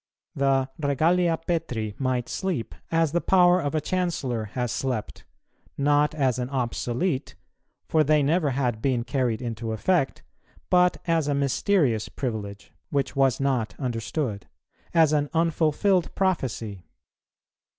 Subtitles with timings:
[0.33, 5.25] The regalia Petri might sleep, as the power of a Chancellor has slept;
[5.77, 7.35] not as an obsolete,
[7.87, 10.23] for they never had been carried into effect,
[10.71, 14.47] but as a mysterious privilege, which was not understood;
[14.91, 16.83] as an unfulfilled prophecy.